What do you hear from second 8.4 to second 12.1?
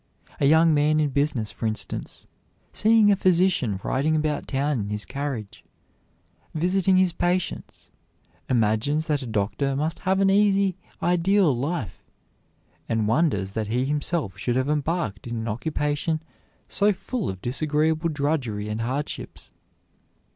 imagines that a doctor must have an easy, ideal life,